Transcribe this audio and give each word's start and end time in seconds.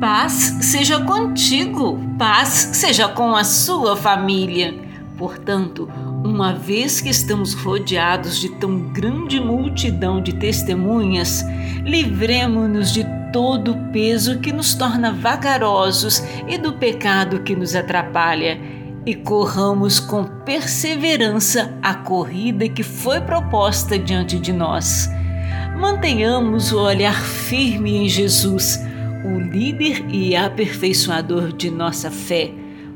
Paz 0.00 0.58
seja 0.60 1.00
contigo, 1.00 1.98
paz 2.16 2.70
seja 2.72 3.08
com 3.08 3.34
a 3.34 3.42
sua 3.42 3.96
família. 3.96 4.72
Portanto, 5.16 5.90
uma 6.24 6.52
vez 6.52 7.00
que 7.00 7.08
estamos 7.08 7.52
rodeados 7.52 8.38
de 8.38 8.48
tão 8.48 8.78
grande 8.78 9.40
multidão 9.40 10.22
de 10.22 10.34
testemunhas, 10.34 11.44
livremos-nos 11.84 12.92
de 12.92 13.04
todo 13.32 13.72
o 13.72 13.92
peso 13.92 14.38
que 14.38 14.52
nos 14.52 14.72
torna 14.72 15.12
vagarosos 15.12 16.22
e 16.46 16.56
do 16.56 16.74
pecado 16.74 17.40
que 17.40 17.56
nos 17.56 17.74
atrapalha, 17.74 18.60
e 19.04 19.16
corramos 19.16 19.98
com 19.98 20.22
perseverança 20.44 21.76
a 21.82 21.94
corrida 21.94 22.68
que 22.68 22.84
foi 22.84 23.20
proposta 23.20 23.98
diante 23.98 24.38
de 24.38 24.52
nós. 24.52 25.10
Mantenhamos 25.76 26.70
o 26.70 26.78
olhar 26.78 27.20
firme 27.20 27.96
em 27.96 28.08
Jesus 28.08 28.86
o 29.24 29.38
líder 29.38 30.04
e 30.08 30.36
aperfeiçoador 30.36 31.52
de 31.52 31.70
nossa 31.70 32.10
fé. 32.10 32.50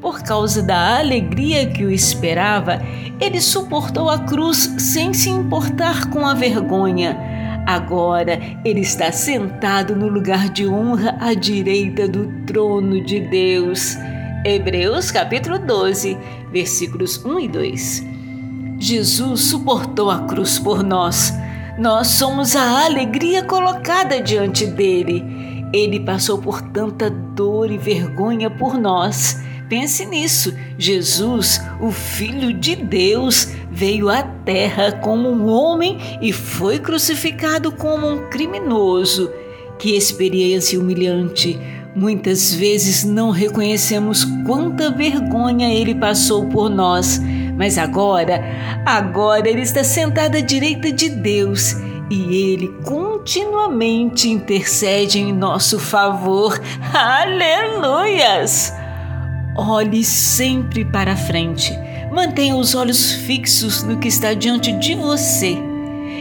Por 0.00 0.22
causa 0.22 0.62
da 0.62 0.98
alegria 0.98 1.66
que 1.66 1.84
o 1.84 1.90
esperava, 1.90 2.80
ele 3.20 3.40
suportou 3.40 4.10
a 4.10 4.18
cruz 4.18 4.74
sem 4.78 5.12
se 5.12 5.30
importar 5.30 6.10
com 6.10 6.26
a 6.26 6.34
vergonha. 6.34 7.18
Agora 7.66 8.38
ele 8.64 8.80
está 8.80 9.10
sentado 9.10 9.96
no 9.96 10.06
lugar 10.06 10.48
de 10.50 10.66
honra 10.68 11.16
à 11.20 11.34
direita 11.34 12.06
do 12.06 12.28
trono 12.46 13.04
de 13.04 13.20
Deus. 13.20 13.96
Hebreus 14.44 15.10
capítulo 15.10 15.58
12, 15.58 16.16
versículos 16.52 17.24
1 17.24 17.40
e 17.40 17.48
2. 17.48 18.06
Jesus 18.78 19.40
suportou 19.40 20.10
a 20.10 20.20
cruz 20.20 20.58
por 20.58 20.84
nós. 20.84 21.32
Nós 21.78 22.06
somos 22.08 22.54
a 22.54 22.84
alegria 22.84 23.42
colocada 23.42 24.20
diante 24.20 24.66
dele. 24.66 25.55
Ele 25.72 26.00
passou 26.00 26.38
por 26.38 26.62
tanta 26.62 27.10
dor 27.10 27.70
e 27.70 27.78
vergonha 27.78 28.48
por 28.50 28.78
nós. 28.78 29.40
Pense 29.68 30.06
nisso. 30.06 30.54
Jesus, 30.78 31.60
o 31.80 31.90
Filho 31.90 32.52
de 32.52 32.76
Deus, 32.76 33.48
veio 33.70 34.08
à 34.08 34.22
Terra 34.22 34.92
como 34.92 35.28
um 35.28 35.48
homem 35.48 35.98
e 36.22 36.32
foi 36.32 36.78
crucificado 36.78 37.72
como 37.72 38.08
um 38.08 38.30
criminoso. 38.30 39.30
Que 39.78 39.96
experiência 39.96 40.78
humilhante! 40.78 41.58
Muitas 41.94 42.52
vezes 42.52 43.04
não 43.04 43.30
reconhecemos 43.30 44.22
quanta 44.44 44.90
vergonha 44.90 45.72
ele 45.72 45.94
passou 45.94 46.44
por 46.46 46.68
nós, 46.68 47.18
mas 47.56 47.78
agora, 47.78 48.44
agora 48.84 49.48
ele 49.48 49.62
está 49.62 49.82
sentado 49.82 50.36
à 50.36 50.40
direita 50.40 50.92
de 50.92 51.08
Deus 51.08 51.74
e 52.10 52.52
ele 52.52 52.68
continuamente 52.84 54.28
intercede 54.28 55.18
em 55.18 55.32
nosso 55.32 55.78
favor. 55.78 56.60
Aleluias! 56.92 58.72
Olhe 59.56 60.04
sempre 60.04 60.84
para 60.84 61.16
frente. 61.16 61.72
Mantenha 62.12 62.56
os 62.56 62.74
olhos 62.74 63.12
fixos 63.12 63.82
no 63.82 63.98
que 63.98 64.08
está 64.08 64.34
diante 64.34 64.72
de 64.72 64.94
você. 64.94 65.56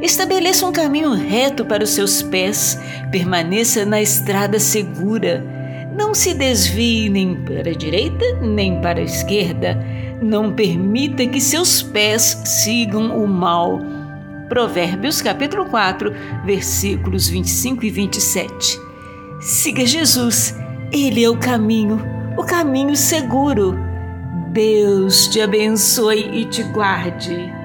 Estabeleça 0.00 0.66
um 0.66 0.72
caminho 0.72 1.12
reto 1.12 1.64
para 1.64 1.84
os 1.84 1.90
seus 1.90 2.22
pés. 2.22 2.78
Permaneça 3.10 3.84
na 3.84 4.00
estrada 4.00 4.58
segura. 4.58 5.44
Não 5.96 6.14
se 6.14 6.34
desvie 6.34 7.08
nem 7.08 7.34
para 7.34 7.70
a 7.70 7.74
direita 7.74 8.24
nem 8.40 8.80
para 8.80 9.00
a 9.00 9.04
esquerda. 9.04 9.78
Não 10.20 10.52
permita 10.52 11.26
que 11.26 11.40
seus 11.40 11.82
pés 11.82 12.40
sigam 12.44 13.22
o 13.22 13.26
mal 13.26 13.80
Provérbios 14.52 15.22
capítulo 15.22 15.64
4, 15.64 16.12
versículos 16.44 17.26
25 17.26 17.86
e 17.86 17.90
27. 17.90 18.78
Siga 19.40 19.86
Jesus, 19.86 20.54
ele 20.92 21.24
é 21.24 21.30
o 21.30 21.38
caminho, 21.38 21.98
o 22.36 22.44
caminho 22.44 22.94
seguro. 22.94 23.74
Deus 24.50 25.26
te 25.28 25.40
abençoe 25.40 26.42
e 26.42 26.44
te 26.44 26.62
guarde. 26.64 27.61